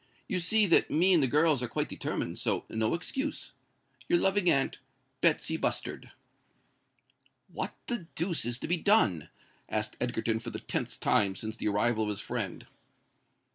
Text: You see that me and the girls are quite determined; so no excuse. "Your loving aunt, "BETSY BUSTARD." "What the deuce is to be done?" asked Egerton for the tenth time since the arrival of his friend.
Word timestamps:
You 0.27 0.39
see 0.39 0.65
that 0.65 0.89
me 0.89 1.13
and 1.13 1.21
the 1.21 1.27
girls 1.27 1.61
are 1.61 1.67
quite 1.67 1.87
determined; 1.87 2.39
so 2.39 2.65
no 2.69 2.95
excuse. 2.95 3.51
"Your 4.09 4.17
loving 4.17 4.49
aunt, 4.49 4.79
"BETSY 5.21 5.57
BUSTARD." 5.57 6.09
"What 7.53 7.75
the 7.85 8.07
deuce 8.15 8.43
is 8.43 8.57
to 8.57 8.67
be 8.67 8.77
done?" 8.77 9.29
asked 9.69 9.97
Egerton 10.01 10.39
for 10.39 10.49
the 10.49 10.57
tenth 10.57 10.99
time 11.01 11.35
since 11.35 11.55
the 11.55 11.67
arrival 11.67 12.01
of 12.05 12.09
his 12.09 12.19
friend. 12.19 12.65